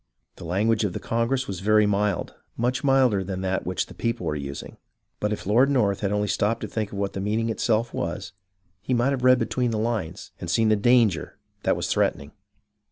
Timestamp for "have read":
9.11-9.37